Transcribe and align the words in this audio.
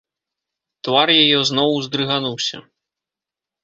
Твар 0.87 1.07
яе 1.21 1.39
зноў 1.53 1.69
уздрыгануўся. 1.79 2.57